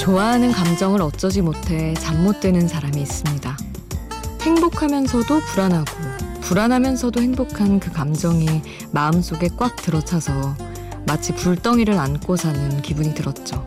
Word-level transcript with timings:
좋아하는 0.00 0.50
감정을 0.50 1.02
어쩌지 1.02 1.42
못해 1.42 1.92
잠 1.94 2.20
못 2.24 2.40
드는 2.40 2.68
사람이 2.68 3.00
있습니다. 3.02 3.56
행복하면서도 4.42 5.40
불안하고 5.40 5.90
불안하면서도 6.40 7.20
행복한 7.20 7.80
그 7.80 7.90
감정이 7.92 8.62
마음속에 8.92 9.48
꽉 9.58 9.76
들어차서 9.76 10.54
마치 11.06 11.34
불덩이를 11.34 11.98
안고 11.98 12.36
사는 12.36 12.82
기분이 12.82 13.14
들었죠. 13.14 13.64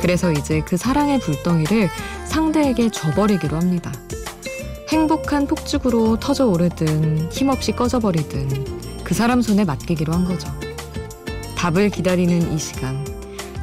그래서 0.00 0.32
이제 0.32 0.62
그 0.66 0.76
사랑의 0.76 1.18
불덩이를 1.20 1.88
상대에게 2.26 2.90
줘버리기로 2.90 3.56
합니다. 3.56 3.92
행복한 4.88 5.46
폭죽으로 5.46 6.18
터져 6.18 6.46
오르든 6.46 7.30
힘없이 7.30 7.72
꺼져버리든 7.72 9.02
그 9.04 9.14
사람 9.14 9.42
손에 9.42 9.64
맡기기로 9.64 10.12
한 10.12 10.24
거죠. 10.24 10.48
답을 11.56 11.90
기다리는 11.90 12.52
이 12.52 12.58
시간, 12.58 13.04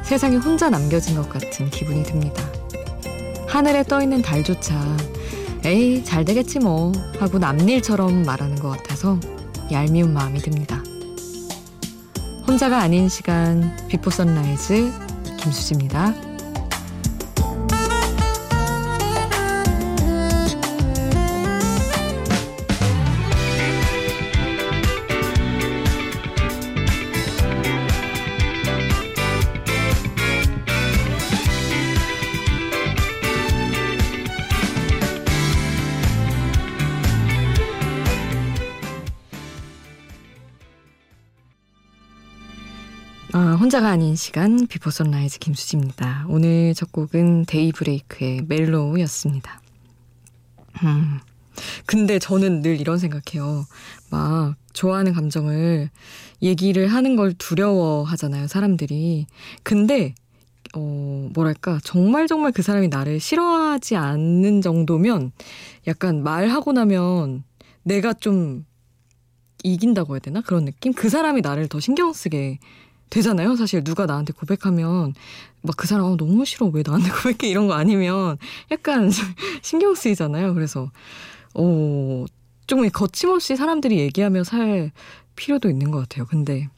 세상에 0.04 0.36
혼자 0.36 0.68
남겨진 0.68 1.16
것 1.16 1.28
같은 1.30 1.70
기분이 1.70 2.02
듭니다. 2.02 2.44
하늘에 3.48 3.82
떠 3.84 4.02
있는 4.02 4.20
달조차 4.20 4.74
에이 5.64 6.04
잘 6.04 6.24
되겠지 6.24 6.58
뭐 6.58 6.92
하고 7.18 7.38
남일처럼 7.38 8.22
말하는 8.24 8.56
것 8.56 8.68
같아서 8.68 9.18
얄미운 9.72 10.12
마음이 10.12 10.40
듭니다. 10.40 10.82
혼자가 12.46 12.80
아닌 12.80 13.08
시간 13.08 13.74
비포 13.88 14.10
선라이즈 14.10 14.92
김수지입니다. 15.40 16.33
아, 43.36 43.56
혼자가 43.56 43.88
아닌 43.88 44.14
시간 44.14 44.64
비포 44.68 44.90
선라이즈 44.90 45.40
김수지입니다. 45.40 46.24
오늘 46.28 46.72
첫 46.72 46.92
곡은 46.92 47.46
데이브레이크의 47.46 48.42
Mellow였습니다. 48.46 49.60
음. 50.84 51.18
근데 51.84 52.20
저는 52.20 52.62
늘 52.62 52.80
이런 52.80 52.96
생각해요. 52.96 53.66
막 54.08 54.54
좋아하는 54.72 55.12
감정을 55.12 55.90
얘기를 56.42 56.86
하는 56.86 57.16
걸 57.16 57.32
두려워하잖아요, 57.32 58.46
사람들이. 58.46 59.26
근데 59.64 60.14
어, 60.76 61.28
뭐랄까, 61.34 61.80
정말 61.82 62.28
정말 62.28 62.52
그 62.52 62.62
사람이 62.62 62.86
나를 62.86 63.18
싫어하지 63.18 63.96
않는 63.96 64.60
정도면 64.62 65.32
약간 65.88 66.22
말하고 66.22 66.70
나면 66.70 67.42
내가 67.82 68.12
좀 68.12 68.64
이긴다고 69.64 70.14
해야 70.14 70.20
되나? 70.20 70.40
그런 70.40 70.66
느낌? 70.66 70.92
그 70.92 71.08
사람이 71.08 71.40
나를 71.40 71.66
더 71.66 71.80
신경 71.80 72.12
쓰게 72.12 72.60
되잖아요. 73.10 73.56
사실 73.56 73.84
누가 73.84 74.06
나한테 74.06 74.32
고백하면 74.32 75.14
막 75.62 75.76
그 75.76 75.86
사람 75.86 76.04
어, 76.06 76.16
너무 76.16 76.44
싫어 76.44 76.66
왜 76.68 76.82
나한테 76.86 77.08
고백해 77.22 77.50
이런 77.50 77.66
거 77.66 77.74
아니면 77.74 78.36
약간 78.70 79.10
신경 79.62 79.94
쓰이잖아요. 79.94 80.54
그래서 80.54 80.90
어 81.54 82.24
조금 82.66 82.88
거침없이 82.90 83.56
사람들이 83.56 83.98
얘기하며 83.98 84.44
살 84.44 84.92
필요도 85.36 85.70
있는 85.70 85.90
것 85.90 86.00
같아요. 86.00 86.26
근데 86.26 86.68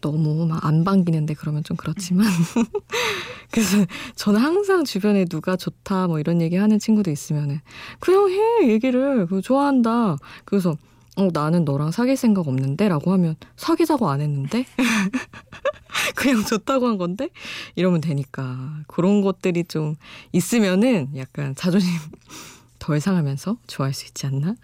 너무 0.00 0.46
막 0.46 0.64
안 0.64 0.84
반기는데 0.84 1.34
그러면 1.34 1.62
좀 1.64 1.76
그렇지만 1.76 2.26
그래서 3.50 3.84
저는 4.16 4.40
항상 4.40 4.84
주변에 4.84 5.24
누가 5.26 5.56
좋다 5.56 6.08
뭐 6.08 6.18
이런 6.18 6.40
얘기 6.40 6.56
하는 6.56 6.78
친구도 6.78 7.10
있으면은 7.10 7.60
그냥 8.00 8.30
해 8.30 8.68
얘기를 8.68 9.26
그 9.26 9.40
좋아한다 9.42 10.16
그래서 10.44 10.76
어, 11.16 11.28
나는 11.32 11.64
너랑 11.64 11.90
사귈 11.90 12.16
생각 12.16 12.48
없는데? 12.48 12.88
라고 12.88 13.12
하면 13.12 13.36
사귀자고 13.56 14.08
안 14.08 14.20
했는데? 14.20 14.64
그냥 16.16 16.44
좋다고 16.44 16.86
한 16.86 16.98
건데? 16.98 17.28
이러면 17.74 18.00
되니까. 18.00 18.82
그런 18.86 19.20
것들이 19.20 19.64
좀 19.64 19.96
있으면은 20.32 21.10
약간 21.16 21.54
자존심 21.54 21.90
덜 22.78 23.00
상하면서 23.00 23.58
좋아할 23.66 23.92
수 23.94 24.06
있지 24.06 24.26
않나? 24.26 24.54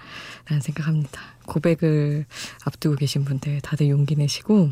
라는 0.47 0.61
생각합니다. 0.63 1.21
고백을 1.47 2.27
앞두고 2.65 2.97
계신 2.97 3.25
분들 3.25 3.61
다들 3.61 3.89
용기 3.91 4.17
내시고, 4.17 4.71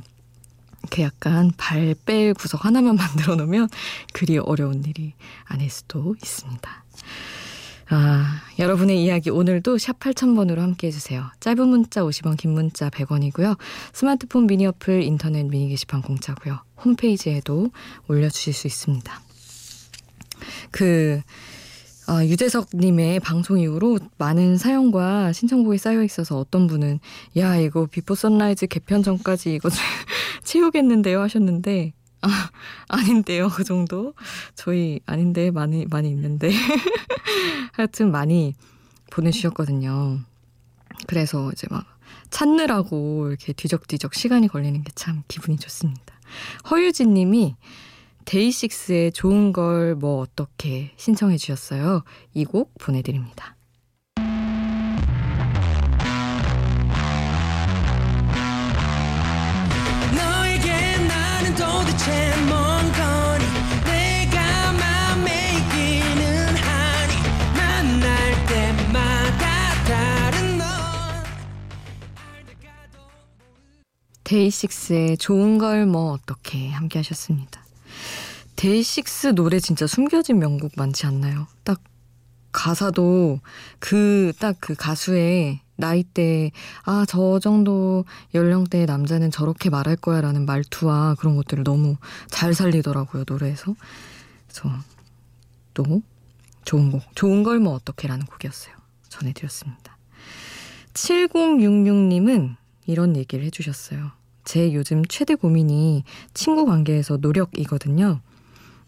이렇게 0.83 1.03
약간 1.03 1.53
발 1.57 1.95
뺄 2.07 2.33
구석 2.35 2.65
하나만 2.65 2.97
만들어 2.97 3.37
놓으면 3.37 3.69
그리 4.13 4.39
어려운 4.39 4.85
일이 4.85 5.13
아닐 5.45 5.69
수도 5.71 6.15
있습니다. 6.23 6.85
아, 7.89 8.43
여러분의 8.59 9.03
이야기 9.03 9.31
오늘도 9.31 9.79
샵 9.79 10.01
8000번으로 10.01 10.59
함께 10.59 10.89
해주세요. 10.89 11.31
짧은 11.39 11.69
문자 11.69 12.03
50원, 12.03 12.37
긴 12.37 12.53
문자 12.53 12.91
100원이고요. 12.91 13.57
스마트폰 13.93 14.47
미니 14.49 14.67
어플, 14.67 15.03
인터넷 15.03 15.45
미니 15.45 15.69
게시판 15.69 16.03
공짜고요. 16.03 16.59
홈페이지에도 16.85 17.71
올려주실 18.09 18.53
수 18.53 18.67
있습니다. 18.67 19.21
그 20.73 21.21
아, 22.09 22.25
유재석님의 22.25 23.21
방송 23.21 23.59
이후로 23.59 23.99
많은 24.19 24.59
사연과 24.59 25.33
신청곡이 25.33 25.79
쌓여 25.79 26.05
있어서 26.05 26.39
어떤 26.39 26.69
분은 26.69 27.01
야 27.37 27.57
이거 27.57 27.87
비포 27.87 28.15
선라이즈 28.15 28.69
개편 28.69 29.03
전까지 29.03 29.55
이거 29.55 29.69
채우겠는데요 30.45 31.21
하셨는데 31.21 31.95
아, 32.27 32.51
아닌데요, 32.89 33.49
그 33.49 33.65
정도. 33.65 34.15
저희 34.55 35.01
아닌데 35.07 35.51
많이 35.51 35.87
많이 35.87 36.09
있는데. 36.11 36.51
하여튼 37.73 38.11
많이 38.11 38.55
보내주셨거든요. 39.11 40.21
그래서 41.07 41.51
이제 41.53 41.67
막 41.71 41.85
찾느라고 42.31 43.29
이렇게 43.29 43.53
뒤적뒤적 43.53 44.15
시간이 44.15 44.49
걸리는 44.49 44.83
게 44.83 44.91
참 44.95 45.23
기분이 45.29 45.59
좋습니다. 45.59 46.15
허유진 46.71 47.15
님이 47.15 47.55
데이식스의 48.25 49.13
좋은 49.13 49.53
걸 49.53 49.95
뭐 49.99 50.21
어떻게 50.21 50.93
신청해 50.97 51.37
주셨어요. 51.39 52.03
이 52.35 52.45
곡 52.45 52.73
보내드립니다. 52.79 53.56
데이식스의 74.27 75.19
좋은 75.19 75.59
걸 75.59 75.87
뭐 75.87 76.11
어떻게 76.13 76.71
함께 76.71 76.99
하셨습니다. 76.99 77.63
데이식스 78.57 79.35
노래 79.35 79.61
진짜 79.61 79.87
숨겨진 79.87 80.39
명곡 80.41 80.73
많지 80.77 81.07
않나요? 81.07 81.47
딱 81.63 81.81
가사도 82.51 83.39
그 83.79 84.33
딱그 84.41 84.59
그 84.61 84.75
가수의 84.75 85.61
나이대 85.77 86.51
아 86.85 87.05
저 87.07 87.39
정도 87.39 88.05
연령대의 88.35 88.87
남자는 88.87 89.31
저렇게 89.31 89.71
말할 89.71 89.95
거야라는 89.97 90.47
말투와 90.47 91.15
그런 91.19 91.37
것들을 91.37 91.63
너무 91.65 91.97
잘 92.29 92.55
살리더라고요 92.55 93.25
노래에서 93.29 93.75
그래서 94.49 94.75
또 95.75 96.03
좋은 96.65 96.91
곡 96.91 97.03
좋은 97.15 97.43
걸 97.43 97.61
뭐 97.61 97.75
어떻게라는 97.75 98.25
곡이었어요 98.25 98.75
전해드렸습니다 99.11 99.99
7066님은 100.95 102.57
이런 102.87 103.17
얘기를 103.17 103.45
해주셨어요. 103.47 104.11
제 104.45 104.73
요즘 104.73 105.05
최대 105.07 105.35
고민이 105.35 106.05
친구 106.35 106.65
관계에서 106.67 107.19
노력이거든요. 107.19 108.21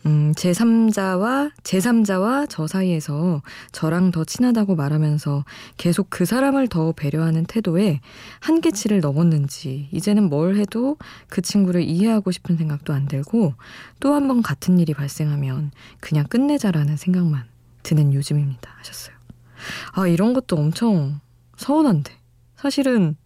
음, 0.07 0.33
제 0.37 0.53
3자와, 0.53 1.51
제 1.65 1.79
3자와 1.79 2.47
저 2.49 2.69
사이에서 2.69 3.43
저랑 3.73 4.13
더 4.13 4.25
친하다고 4.25 4.77
말하면서 4.77 5.45
계속 5.77 6.07
그 6.09 6.25
사람을 6.25 6.69
더 6.69 6.93
배려하는 6.93 7.45
태도에 7.47 8.01
한계치를 8.39 9.01
넘었는지, 9.01 9.89
이제는 9.91 10.29
뭘 10.31 10.57
해도 10.57 10.97
그 11.29 11.43
친구를 11.43 11.83
이해하고 11.83 12.31
싶은 12.31 12.57
생각도 12.57 12.93
안 12.93 13.07
들고, 13.09 13.55
또 13.99 14.15
한 14.15 14.29
번 14.29 14.41
같은 14.41 14.79
일이 14.79 14.95
발생하면 14.95 15.73
그냥 15.99 16.27
끝내자라는 16.29 16.97
생각만 16.97 17.45
드는 17.83 18.15
요즘입니다. 18.15 18.71
하셨어요. 18.79 19.17
아, 19.95 20.07
이런 20.07 20.33
것도 20.33 20.57
엄청 20.57 21.21
서운한데. 21.57 22.13
사실은 22.57 23.17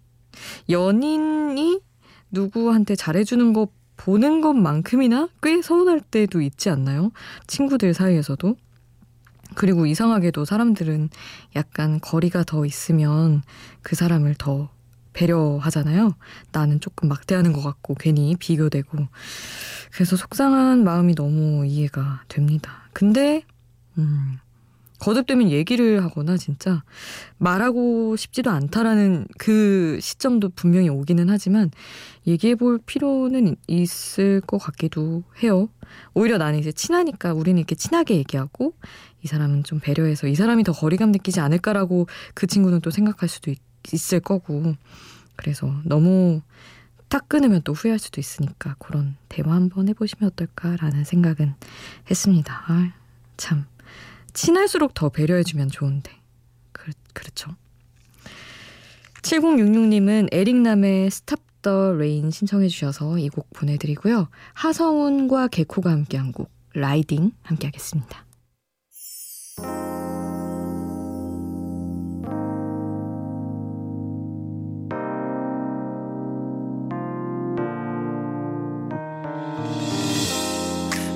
연인이 0.69 1.81
누구한테 2.31 2.97
잘해주는 2.97 3.53
거 3.53 3.69
보는 3.97 4.41
것만큼이나 4.41 5.29
꽤 5.43 5.63
서운할 5.63 6.01
때도 6.01 6.41
있지 6.41 6.71
않나요? 6.71 7.13
친구들 7.47 7.95
사이에서도. 7.95 8.57
그리고 9.55 9.87
이상하게도 9.87 10.45
사람들은 10.45 11.11
약간 11.57 12.01
거리가 12.01 12.45
더 12.45 12.65
있으면 12.65 13.43
그 13.83 13.95
사람을 13.95 14.35
더 14.39 14.71
배려하잖아요. 15.13 16.15
나는 16.53 16.81
조금 16.81 17.09
막대하는 17.11 17.53
것 17.53 17.61
같고 17.61 17.95
괜히 17.95 18.35
비교되고 18.39 19.07
그래서 19.93 20.17
속상한 20.17 20.85
마음이 20.85 21.15
너무 21.15 21.67
이해가 21.67 22.23
됩니다. 22.29 22.89
근데, 22.95 23.43
음, 23.99 24.39
거듭되면 25.03 25.51
얘기를 25.51 26.05
하거나 26.05 26.37
진짜 26.37 26.85
말하고 27.39 28.15
싶지도 28.15 28.51
않다라는 28.51 29.27
그 29.37 29.99
시점도 30.01 30.51
분명히 30.51 30.89
오기는 30.89 31.29
하지만 31.29 31.73
얘기해 32.25 32.55
볼 32.55 32.79
필요는 32.79 33.57
있을 33.67 34.41
것 34.43 34.59
같기도 34.59 35.25
해요. 35.43 35.69
오히려 36.15 36.39
나는 36.39 36.61
이제 36.61 36.71
친하니까 36.71 37.33
우리는 37.35 37.59
이렇게 37.59 37.75
친하게 37.75 38.15
얘기하고 38.17 38.75
이 39.25 39.27
사람은 39.27 39.65
좀 39.65 39.81
배려해서 39.81 40.29
이 40.29 40.37
사람이 40.37 40.63
더 40.63 40.71
거리감 40.71 41.11
느끼지 41.11 41.41
않을까라고 41.41 42.07
그 42.35 42.47
친구는 42.47 42.81
또 42.81 42.91
생각할 42.91 43.29
수도 43.29 43.51
있, 43.51 43.59
있을 43.93 44.21
거고 44.21 44.77
그래서 45.35 45.75
너무 45.85 46.43
딱 47.09 47.29
끊으면 47.29 47.63
또 47.65 47.73
후회할 47.73 47.99
수도 47.99 48.21
있으니까 48.21 48.77
그런 48.79 49.17
대화 49.29 49.53
한번 49.53 49.89
해보시면 49.89 50.31
어떨까라는 50.31 51.03
생각은 51.03 51.55
했습니다. 52.09 52.63
아, 52.69 52.93
참 53.37 53.67
친할수록 54.33 54.95
더 54.95 55.09
배려해주면 55.09 55.69
좋은데. 55.71 56.11
그, 56.73 56.91
그렇죠. 57.13 57.55
7066님은 59.23 60.29
에릭남의 60.33 61.11
Stop 61.11 61.41
the 61.63 61.93
Rain 61.93 62.31
신청해 62.33 62.67
주셔서 62.69 63.19
이 63.19 63.29
곡 63.29 63.49
보내드리고요. 63.53 64.29
하성운과 64.55 65.47
개코가 65.49 65.91
함께한 65.93 66.33
곡 66.33 66.51
Riding 66.75 67.31
함께 67.43 67.69
하겠습니다. 67.69 68.27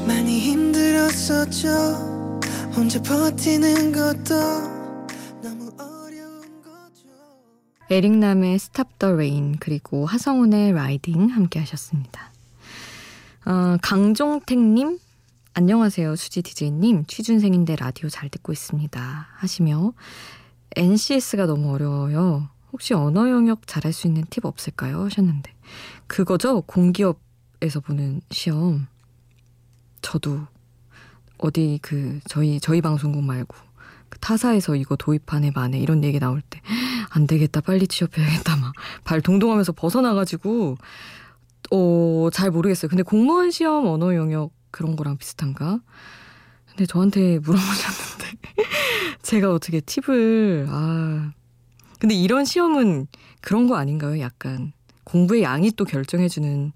많이 0.06 0.38
힘들었었죠 0.38 2.15
혼자 2.76 3.00
버티는 3.00 3.93
것도 3.93 4.34
너무 5.43 5.73
어려운 5.78 6.62
거죠. 6.62 7.08
에릭남의 7.88 8.58
Stop 8.58 8.98
the 8.98 9.12
Rain 9.12 9.56
그리고 9.58 10.05
하성운의 10.05 10.73
Riding 10.72 11.28
함께 11.28 11.58
하셨습니다. 11.61 12.32
어, 13.46 13.78
강종택님 13.81 14.99
안녕하세요 15.55 16.17
수지 16.17 16.43
디제이님 16.43 17.06
취준생인데 17.06 17.76
라디오 17.76 18.11
잘 18.11 18.28
듣고 18.28 18.52
있습니다 18.52 19.28
하시며 19.37 19.94
NCS가 20.76 21.46
너무 21.46 21.73
어려워요. 21.73 22.50
혹시 22.73 22.93
언어 22.93 23.31
영역 23.31 23.67
잘할 23.67 23.94
수 23.94 24.06
있는 24.06 24.23
팁 24.28 24.44
없을까요? 24.44 25.02
하셨는데 25.05 25.50
그거죠 26.06 26.61
공기업에서 26.61 27.81
보는 27.81 28.20
시험 28.31 28.87
저도 30.02 30.46
어디 31.38 31.78
그 31.82 32.20
저희 32.28 32.60
저희 32.60 32.80
방송국 32.80 33.22
말고 33.24 33.56
그 34.08 34.18
타사에서 34.20 34.76
이거 34.76 34.96
도입하네 34.96 35.52
마네 35.54 35.78
이런 35.78 36.04
얘기 36.04 36.18
나올 36.20 36.40
때 36.42 36.60
안 37.10 37.26
되겠다 37.26 37.60
빨리 37.60 37.86
취업해야겠다 37.86 38.56
막 38.56 38.72
발 39.04 39.20
동동하면서 39.20 39.72
벗어나가지고 39.72 40.76
어 41.72 42.30
잘 42.32 42.50
모르겠어요. 42.50 42.88
근데 42.88 43.02
공무원 43.02 43.50
시험 43.50 43.86
언어 43.86 44.14
영역 44.14 44.52
그런 44.70 44.96
거랑 44.96 45.16
비슷한가? 45.16 45.80
근데 46.68 46.86
저한테 46.86 47.38
물어보셨는데 47.38 48.26
제가 49.22 49.52
어떻게 49.52 49.80
팁을 49.80 50.66
아 50.68 51.32
근데 51.98 52.14
이런 52.14 52.44
시험은 52.44 53.06
그런 53.40 53.66
거 53.68 53.76
아닌가요? 53.76 54.20
약간 54.20 54.72
공부의 55.04 55.42
양이 55.42 55.70
또 55.72 55.84
결정해주는 55.84 56.72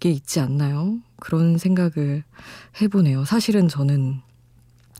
게 0.00 0.10
있지 0.10 0.40
않나요? 0.40 0.98
그런 1.20 1.58
생각을 1.58 2.24
해보네요. 2.80 3.24
사실은 3.24 3.68
저는 3.68 4.20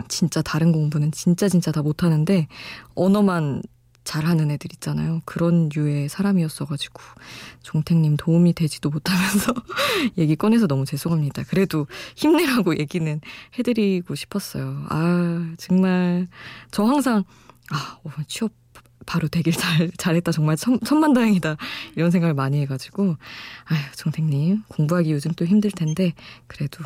진짜 0.09 0.43
다른 0.43 0.73
공부는 0.73 1.13
진짜 1.13 1.49
진짜 1.49 1.73
다 1.73 1.83
못하는데 1.83 2.49
언어만 2.95 3.63
잘하는 4.05 4.51
애들 4.53 4.73
있잖아요. 4.75 5.21
그런 5.25 5.69
류의 5.75 6.09
사람이었어가지고 6.09 7.03
종택님 7.63 8.17
도움이 8.17 8.53
되지도 8.53 8.89
못하면서 8.89 9.53
얘기 10.17 10.37
꺼내서 10.37 10.69
너무 10.69 10.85
죄송합니다. 10.87 11.43
그래도 11.45 11.87
힘내라고 12.15 12.79
얘기는 12.79 13.21
해드리고 13.59 14.15
싶었어요. 14.15 14.87
아 14.89 15.53
정말 15.59 16.29
저 16.71 16.85
항상 16.85 17.25
아 17.71 17.99
취업 18.29 18.53
바로 19.07 19.29
되길 19.29 19.53
잘, 19.53 19.91
잘했다. 19.97 20.33
정말 20.33 20.57
천, 20.57 20.79
천만다행이다. 20.81 21.57
이런 21.95 22.11
생각을 22.11 22.35
많이 22.35 22.61
해가지고, 22.61 23.17
아휴, 23.65 23.93
정택님, 23.95 24.65
공부하기 24.69 25.13
요즘 25.13 25.33
또 25.33 25.45
힘들 25.45 25.71
텐데, 25.71 26.13
그래도 26.47 26.85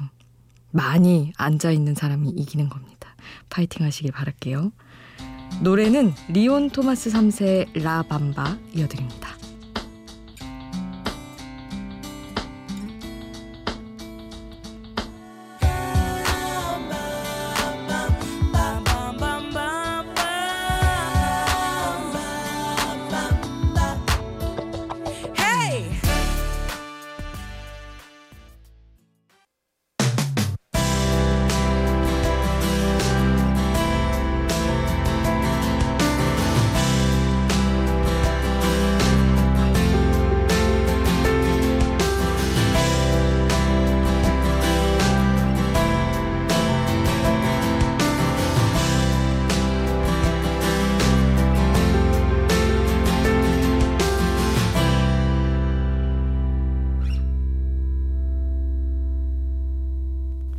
많이 0.70 1.32
앉아있는 1.36 1.94
사람이 1.94 2.28
이기는 2.30 2.68
겁니다. 2.68 3.16
파이팅 3.48 3.84
하시길 3.84 4.12
바랄게요. 4.12 4.70
노래는 5.62 6.14
리온 6.28 6.70
토마스 6.70 7.10
3세 7.10 7.82
라밤바 7.82 8.58
이어드립니다. 8.74 9.39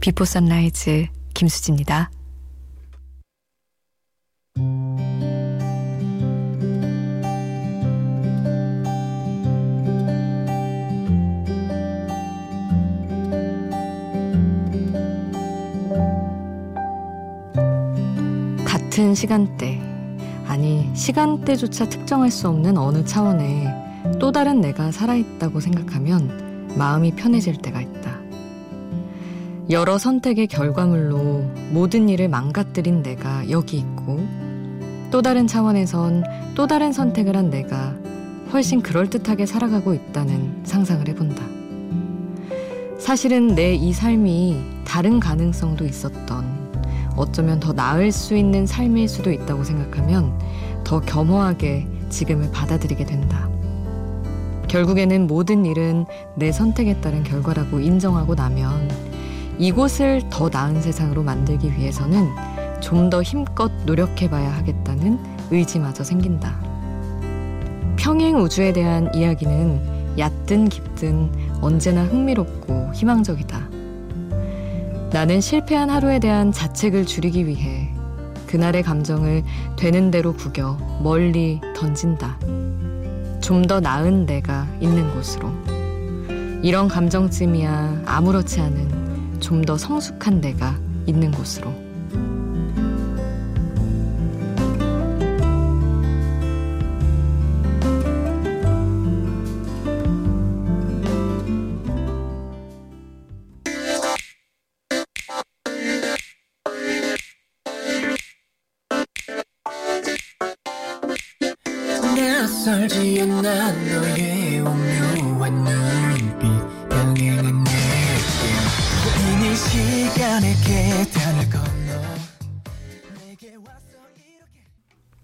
비포 0.02 0.26
선라이즈 0.26 1.06
김수지입니다. 1.36 2.10
같은 18.66 19.14
시간대, 19.14 19.80
아니, 20.48 20.90
시간대조차 20.96 21.88
특정할 21.90 22.32
수 22.32 22.48
없는 22.48 22.76
어느 22.76 23.06
차원에 23.06 23.68
또 24.20 24.32
다른 24.32 24.62
내가 24.62 24.92
살아있다고 24.92 25.60
생각하면 25.60 26.76
마음이 26.76 27.12
편해질 27.12 27.58
때가 27.62 27.82
있다. 27.82 28.01
여러 29.70 29.98
선택의 29.98 30.48
결과물로 30.48 31.46
모든 31.72 32.10
일을 32.10 32.28
망가뜨린 32.28 33.04
내가 33.04 33.50
여기 33.50 33.78
있고 33.78 34.20
또 35.12 35.22
다른 35.22 35.48
차원에선 35.48 36.24
또 36.56 36.68
다른 36.68 36.92
선택을 36.92 37.38
한 37.38 37.50
내가 37.50 37.96
훨씬 38.52 38.82
그럴듯하게 38.82 39.46
살아가고 39.46 39.94
있다는 39.94 40.62
상상을 40.64 41.08
해본다. 41.08 41.44
사실은 42.98 43.56
내 43.56 43.76
이 43.76 43.94
삶이 43.94 44.62
다른 44.86 45.20
가능성도 45.20 45.86
있었던 45.86 46.62
어쩌면 47.16 47.60
더 47.60 47.72
나을 47.74 48.12
수 48.12 48.36
있는 48.36 48.66
삶일 48.66 49.08
수도 49.08 49.32
있다고 49.32 49.64
생각하면 49.64 50.38
더 50.84 51.00
겸허하게 51.00 51.88
지금을 52.10 52.52
받아들이게 52.52 53.06
된다. 53.06 53.50
결국에는 54.68 55.28
모든 55.28 55.66
일은 55.66 56.06
내 56.36 56.52
선택에 56.52 57.00
따른 57.02 57.24
결과라고 57.24 57.80
인정하고 57.80 58.36
나면 58.36 59.11
이곳을 59.62 60.24
더 60.32 60.50
나은 60.50 60.82
세상으로 60.82 61.22
만들기 61.22 61.72
위해서는 61.74 62.30
좀 62.82 63.12
더 63.12 63.22
힘껏 63.22 63.72
노력해봐야 63.86 64.52
하겠다는 64.58 65.20
의지마저 65.52 66.04
생긴다. 66.04 66.60
평행 67.96 68.38
우주에 68.38 68.74
대한 68.74 69.14
이야기는 69.14 70.18
얕든 70.18 70.70
깊든 70.70 71.60
언제나 71.62 72.04
흥미롭고 72.06 72.92
희망적이다. 72.96 73.70
나는 75.12 75.42
실패한 75.42 75.90
하루에 75.92 76.18
대한 76.20 76.52
자책을 76.52 77.06
줄이기 77.06 77.46
위해 77.46 77.90
그날의 78.48 78.82
감정을 78.82 79.44
되는 79.78 80.10
대로 80.10 80.34
구겨 80.34 80.78
멀리 81.04 81.62
던진다. 81.76 82.40
좀 83.42 83.68
더 83.68 83.80
나은 83.80 84.26
내가 84.26 84.68
있는 84.80 85.14
곳으로. 85.14 85.52
이런 86.64 86.88
감정쯤이야 86.88 88.04
아무렇지 88.06 88.60
않은 88.62 89.01
좀 89.42 89.64
더 89.64 89.78
성숙한 89.78 90.40
내가 90.40 90.80
있는 91.06 91.32
곳으로. 91.32 91.91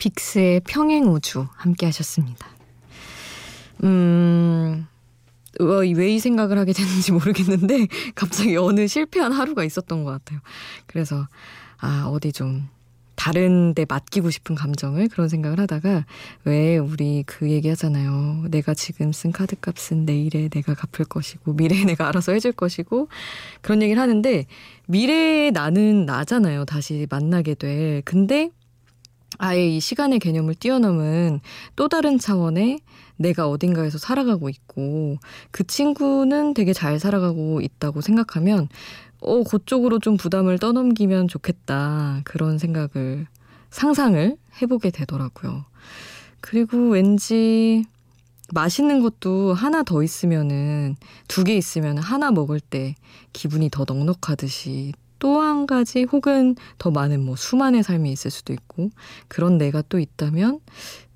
빅스의 0.09 0.61
평행우주 0.61 1.47
함께 1.55 1.85
하셨습니다. 1.87 2.47
음, 3.83 4.87
왜 5.59 6.09
이 6.09 6.19
생각을 6.19 6.57
하게 6.57 6.73
됐는지 6.73 7.11
모르겠는데 7.11 7.87
갑자기 8.15 8.55
어느 8.57 8.87
실패한 8.87 9.31
하루가 9.31 9.63
있었던 9.63 10.03
것 10.03 10.11
같아요. 10.11 10.39
그래서 10.85 11.27
아 11.79 12.05
어디 12.07 12.31
좀 12.31 12.67
다른 13.15 13.73
데 13.73 13.85
맡기고 13.89 14.29
싶은 14.29 14.55
감정을 14.55 15.09
그런 15.09 15.27
생각을 15.27 15.59
하다가 15.59 16.05
왜 16.45 16.77
우리 16.77 17.23
그 17.25 17.49
얘기 17.49 17.67
하잖아요. 17.69 18.45
내가 18.49 18.75
지금 18.75 19.11
쓴 19.11 19.31
카드 19.31 19.55
값은 19.59 20.05
내일에 20.05 20.49
내가 20.49 20.75
갚을 20.75 21.05
것이고 21.09 21.53
미래에 21.53 21.83
내가 21.83 22.07
알아서 22.07 22.31
해줄 22.33 22.51
것이고 22.51 23.09
그런 23.61 23.81
얘기를 23.81 24.01
하는데 24.01 24.45
미래에 24.85 25.49
나는 25.51 26.05
나잖아요. 26.05 26.65
다시 26.65 27.07
만나게 27.09 27.55
될. 27.55 28.03
근데 28.05 28.51
아예 29.38 29.67
이 29.67 29.79
시간의 29.79 30.20
개념을 30.20 30.56
뛰어넘은 30.56 31.39
또 31.75 31.88
다른 31.88 32.17
차원의 32.17 32.79
내가 33.17 33.48
어딘가에서 33.50 33.98
살아가고 33.98 34.50
있고 34.50 35.17
그 35.51 35.65
친구는 35.65 36.53
되게 36.53 36.74
잘 36.74 37.00
살아가고 37.00 37.62
있다고 37.62 38.01
생각하면 38.01 38.70
어, 39.22 39.44
그쪽으로 39.44 40.00
좀 40.00 40.17
부담을 40.17 40.60
떠넘기면 40.60 41.27
좋겠다. 41.27 42.22
그런 42.24 42.58
생각을, 42.60 43.25
상상을 43.72 44.38
해보게 44.62 44.91
되더라고요. 44.91 45.65
그리고 46.39 46.89
왠지 46.89 47.84
맛있는 48.53 49.01
것도 49.01 49.53
하나 49.53 49.84
더 49.84 50.03
있으면은, 50.03 50.96
두 51.27 51.44
개 51.44 51.56
있으면 51.58 51.98
하나 51.98 52.32
먹을 52.32 52.60
때 52.60 52.96
기분이 53.34 53.70
더 53.72 53.86
넉넉하듯이 53.88 54.94
또 55.19 55.41
한 55.41 55.67
가지 55.67 56.03
혹은 56.03 56.55
더 56.77 56.91
많은 56.91 57.24
뭐 57.24 57.36
수만의 57.36 57.83
삶이 57.83 58.12
있을 58.12 58.31
수도 58.31 58.53
있고, 58.53 58.89
그런 59.27 59.57
내가 59.57 59.81
또 59.83 60.00
있다면, 60.00 60.59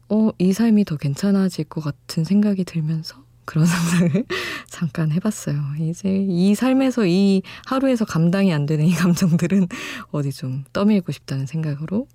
어, 0.10 0.30
이 0.38 0.54
삶이 0.54 0.86
더 0.86 0.98
괜찮아질 0.98 1.66
것 1.66 1.82
같은 1.82 2.24
생각이 2.24 2.64
들면서 2.66 3.24
그런 3.46 3.66
상상을 3.66 4.26
잠깐 4.68 5.12
해봤어요. 5.12 5.58
이제 5.80 6.26
이 6.28 6.56
삶에서 6.56 7.06
이 7.06 7.42
하루에서 7.66 8.06
감당이 8.06 8.54
안 8.54 8.66
되는 8.66 8.86
이 8.86 8.94
감정들은 8.94 9.68
어디 10.12 10.32
좀 10.32 10.64
떠밀고 10.74 11.12
싶다는 11.12 11.46
생각으로 11.46 12.08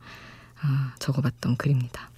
아, 0.60 0.94
적어봤던 0.98 1.56
글입니다. 1.56 2.10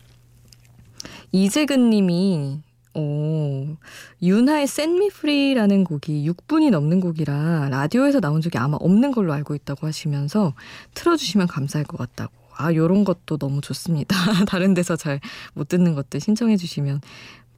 이재근 1.33 1.91
님이 1.91 2.61
어, 2.99 3.77
윤하의 4.23 4.65
Set 4.65 4.91
Me 4.91 5.07
Free라는 5.07 5.85
곡이 5.85 6.29
6분이 6.29 6.71
넘는 6.71 7.01
곡이라 7.01 7.69
라디오에서 7.71 8.21
나온 8.21 8.41
적이 8.41 8.59
아마 8.59 8.77
없는 8.81 9.13
걸로 9.13 9.33
알고 9.33 9.55
있다고 9.55 9.87
하시면서 9.87 10.55
틀어주시면 10.95 11.47
감사할 11.47 11.85
것 11.85 11.97
같다고. 11.97 12.33
아, 12.57 12.75
요런 12.75 13.05
것도 13.05 13.39
너무 13.39 13.61
좋습니다. 13.61 14.17
다른 14.49 14.75
데서 14.75 14.97
잘 14.97 15.21
못 15.55 15.69
듣는 15.69 15.95
것들 15.95 16.21
신청해 16.21 16.57
주시면 16.57 17.01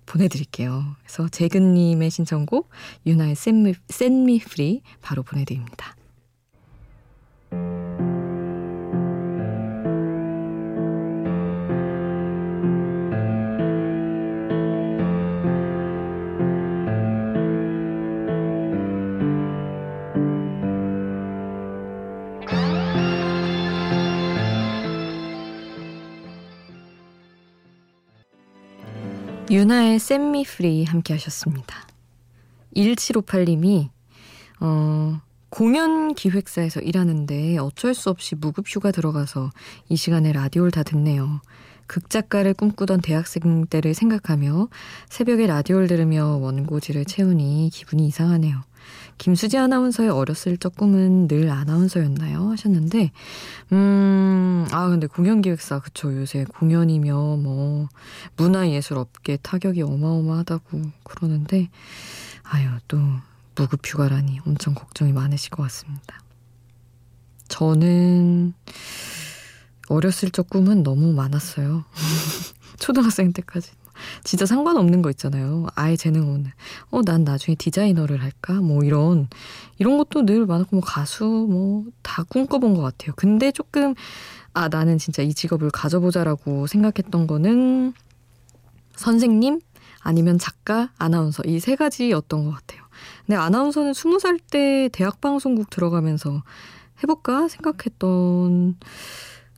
보내드릴게요. 0.04 0.85
그래서 1.02 1.28
재근님의 1.28 2.11
신청곡 2.11 2.68
유나의 3.06 3.32
Set 3.32 4.06
Me 4.06 4.37
Free 4.44 4.82
바로 5.00 5.23
보내드립니다. 5.23 5.97
유나의 29.50 29.99
Set 29.99 30.26
Me 30.26 30.45
Free 30.45 30.85
함께 30.85 31.12
하셨습니다. 31.14 31.75
1758님이 32.76 33.88
어, 34.61 35.21
공연 35.49 36.14
기획사에서 36.14 36.78
일하는데 36.78 37.59
어쩔 37.59 37.92
수 37.92 38.11
없이 38.11 38.37
무급 38.37 38.66
휴가 38.69 38.92
들어가서 38.92 39.50
이 39.88 39.97
시간에 39.97 40.33
라디오를 40.33 40.71
다 40.71 40.85
듣네요. 40.85 41.40
극작가를 41.88 42.54
꿈꾸던 42.54 43.00
대학생 43.00 43.66
때를 43.66 43.92
생각하며 43.92 44.69
새벽에 45.09 45.49
라디오를 45.49 45.88
들으며 45.88 46.37
원고지를 46.37 47.04
채우니 47.04 47.71
기분이 47.73 48.07
이상하네요. 48.07 48.62
김수지 49.21 49.59
아나운서의 49.59 50.09
어렸을 50.09 50.57
적 50.57 50.75
꿈은 50.75 51.29
늘 51.29 51.50
아나운서였나요? 51.50 52.53
하셨는데, 52.53 53.12
음, 53.71 54.67
아, 54.71 54.89
근데 54.89 55.07
공연기획사, 55.07 55.81
그쵸. 55.81 56.17
요새 56.17 56.47
공연이며, 56.47 57.37
뭐, 57.37 57.89
문화예술 58.37 58.97
업계 58.97 59.37
타격이 59.37 59.83
어마어마하다고 59.83 60.81
그러는데, 61.05 61.69
아유, 62.45 62.71
또, 62.89 62.99
무급 63.57 63.81
휴가라니 63.85 64.41
엄청 64.47 64.73
걱정이 64.73 65.12
많으실 65.12 65.50
것 65.50 65.65
같습니다. 65.65 66.19
저는, 67.49 68.55
어렸을 69.89 70.31
적 70.31 70.49
꿈은 70.49 70.83
너무 70.83 71.12
많았어요. 71.12 71.85
초등학생 72.81 73.35
때까지. 73.35 73.73
진짜 74.25 74.47
상관없는 74.47 75.02
거 75.02 75.11
있잖아요. 75.11 75.66
아예 75.75 75.97
재능 75.97 76.23
없는. 76.30 76.50
어, 76.90 77.02
난 77.02 77.25
나중에 77.25 77.54
디자이너를 77.57 78.23
할까? 78.23 78.54
뭐 78.54 78.83
이런, 78.85 79.28
이런 79.78 79.99
것도 79.99 80.25
늘 80.26 80.47
많았고, 80.47 80.76
뭐 80.76 80.80
가수, 80.85 81.25
뭐 81.25 81.85
다 82.02 82.23
꿈꿔본 82.25 82.75
것 82.75 82.83
같아요. 82.83 83.12
근데 83.16 83.52
조금, 83.52 83.95
아, 84.52 84.69
나는 84.69 84.99
진짜 84.99 85.23
이 85.23 85.33
직업을 85.33 85.71
가져보자라고 85.71 86.66
생각했던 86.66 87.26
거는 87.26 87.92
선생님, 88.97 89.61
아니면 90.00 90.38
작가, 90.38 90.90
아나운서, 90.99 91.42
이 91.47 91.61
세 91.61 91.76
가지였던 91.76 92.45
것 92.45 92.50
같아요. 92.52 92.83
근데 93.26 93.37
아나운서는 93.37 93.92
스무 93.95 94.19
살 94.19 94.38
때 94.38 94.88
대학 94.92 95.21
방송국 95.21 95.71
들어가면서 95.71 96.42
해볼까 97.02 97.49
생각했던 97.49 98.76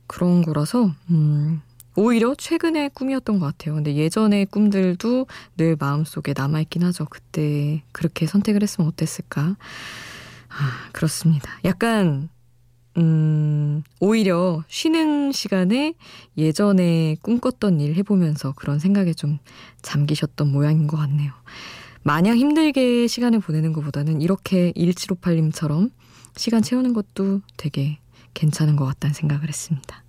그런 0.07 0.41
거라서, 0.43 0.91
음, 1.09 1.61
오히려 1.95 2.35
최근의 2.35 2.91
꿈이었던 2.91 3.39
것 3.39 3.45
같아요. 3.45 3.75
근데 3.75 3.95
예전의 3.95 4.47
꿈들도 4.47 5.27
늘 5.57 5.75
마음속에 5.79 6.33
남아있긴 6.35 6.83
하죠. 6.83 7.05
그때 7.09 7.83
그렇게 7.91 8.25
선택을 8.25 8.61
했으면 8.63 8.87
어땠을까. 8.89 9.57
아, 10.49 10.89
그렇습니다. 10.91 11.51
약간, 11.65 12.29
음, 12.97 13.81
오히려 13.99 14.63
쉬는 14.67 15.31
시간에 15.31 15.95
예전에 16.37 17.15
꿈꿨던 17.21 17.79
일 17.79 17.95
해보면서 17.95 18.53
그런 18.55 18.77
생각에 18.79 19.13
좀 19.13 19.39
잠기셨던 19.81 20.51
모양인 20.51 20.87
것 20.87 20.97
같네요. 20.97 21.31
마냥 22.03 22.37
힘들게 22.37 23.07
시간을 23.07 23.39
보내는 23.39 23.73
것보다는 23.73 24.21
이렇게 24.21 24.73
1758님처럼 24.73 25.91
시간 26.35 26.61
채우는 26.61 26.93
것도 26.93 27.41
되게 27.57 27.99
괜찮은 28.33 28.75
것 28.75 28.85
같다는 28.85 29.13
생각을 29.13 29.47
했습니다. 29.47 30.02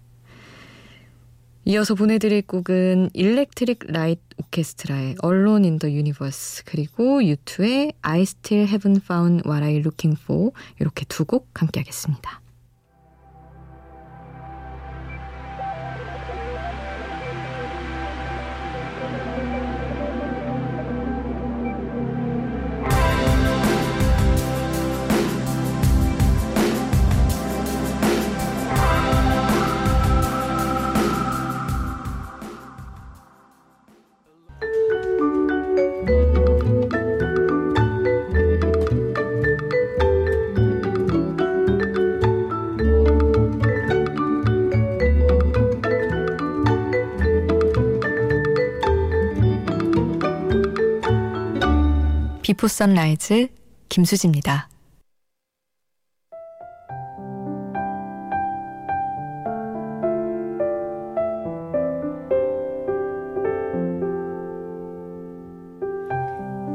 이어서 1.67 1.95
보내드릴 1.95 2.43
곡은 2.43 3.11
일렉트릭 3.15 3.85
라이트 3.89 4.21
오케스트라의 4.37 5.17
Alone 5.25 5.67
in 5.67 5.79
the 5.79 5.95
Universe 5.95 6.63
그리고 6.67 7.21
U2의 7.21 7.95
I 8.03 8.21
Still 8.23 8.71
Haven't 8.71 9.03
Found 9.05 9.49
What 9.49 9.65
I'm 9.65 9.81
Looking 9.81 10.21
For 10.21 10.51
이렇게 10.79 11.07
두 11.07 11.25
곡 11.25 11.49
함께 11.55 11.81
하겠습니다. 11.81 12.44
비포 52.65 52.69
선라이즈 52.69 53.49
김수지입니다. 53.91 54.71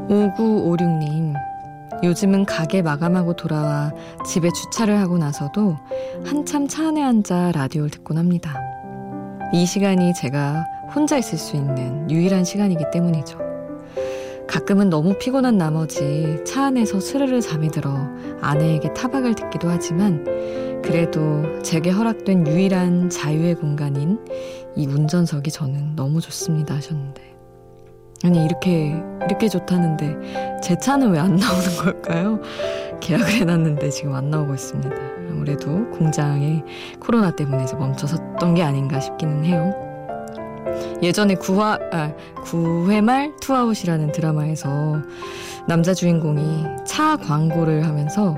오구오육님 0.10 1.34
요즘은 2.04 2.46
가게 2.46 2.84
마감하고 2.84 3.36
돌아와 3.36 3.92
집에 4.28 4.50
주차를 4.52 4.96
하고 5.00 5.18
나서도 5.18 5.76
한참 6.24 6.68
차 6.68 6.90
안에 6.90 7.02
앉아 7.02 7.54
라디오를 7.54 7.90
듣곤 7.90 8.20
합니다. 8.20 8.54
이 9.54 9.66
시간이 9.66 10.14
제가 10.14 10.66
혼자 10.94 11.18
있을 11.18 11.40
수 11.40 11.56
있는 11.56 12.12
유일한 12.12 12.44
시간이기 12.44 12.84
때문이죠. 12.94 13.49
가끔은 14.50 14.90
너무 14.90 15.14
피곤한 15.20 15.58
나머지 15.60 16.42
차 16.44 16.66
안에서 16.66 17.00
스르르 17.00 17.40
잠이 17.40 17.70
들어 17.70 17.96
아내에게 18.42 18.94
타박을 18.94 19.36
듣기도 19.36 19.70
하지만 19.70 20.24
그래도 20.84 21.62
제게 21.62 21.92
허락된 21.92 22.48
유일한 22.48 23.10
자유의 23.12 23.56
공간인 23.56 24.18
이 24.76 24.88
운전석이 24.88 25.52
저는 25.52 25.96
너무 25.96 26.20
좋습니다 26.20 26.74
하셨는데 26.76 27.22
아니 28.24 28.44
이렇게 28.44 28.96
이렇게 29.28 29.48
좋다는데 29.48 30.60
제 30.64 30.76
차는 30.78 31.12
왜 31.12 31.20
안 31.20 31.36
나오는 31.36 31.76
걸까요? 31.78 32.42
계약을 33.02 33.28
해놨는데 33.30 33.90
지금 33.92 34.14
안 34.16 34.30
나오고 34.30 34.56
있습니다. 34.56 34.96
아무래도 35.30 35.90
공장에 35.92 36.64
코로나 37.00 37.34
때문에 37.34 37.66
멈춰섰던 37.78 38.56
게 38.56 38.64
아닌가 38.64 39.00
싶기는 39.00 39.46
해요. 39.46 39.89
예전에 41.02 41.36
구화 41.36 41.80
아, 41.92 42.14
9회 42.44 43.02
말 43.02 43.36
투아웃이라는 43.42 44.12
드라마에서 44.12 45.02
남자 45.68 45.94
주인공이 45.94 46.66
차 46.86 47.16
광고를 47.18 47.86
하면서 47.86 48.36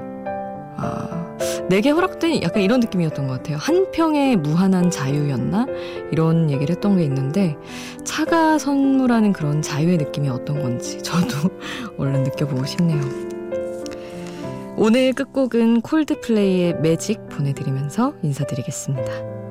아, 0.78 1.38
내게 1.70 1.90
허락된 1.90 2.44
약간 2.44 2.64
이런 2.64 2.80
느낌이었던 2.82 3.28
것 3.28 3.34
같아요. 3.34 3.58
한 3.58 3.92
평의 3.92 4.36
무한한 4.36 4.92
자유였나? 4.92 5.66
이런 6.12 6.50
얘기를 6.52 6.76
했던 6.76 6.98
게 6.98 7.04
있는데 7.04 7.56
차가 8.04 8.58
선물하는 8.58 9.32
그런 9.34 9.62
자유의 9.62 9.98
느낌이 9.98 10.30
어떤 10.30 10.62
건지 10.62 11.02
저도 11.02 11.50
얼른 11.98 12.24
느껴보고 12.24 12.66
싶네요. 12.66 13.02
오늘 14.78 15.14
끝곡은 15.14 15.82
콜드플레이의 15.82 16.82
매직 16.82 17.30
보내드리면서 17.30 18.14
인사드리겠습니다. 18.24 19.51